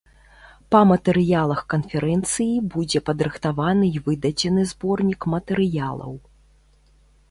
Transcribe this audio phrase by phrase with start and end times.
[0.75, 6.13] Па матэрыялах канферэнцыі будзе падрыхтаваны і выдадзены зборнік матэрыялаў.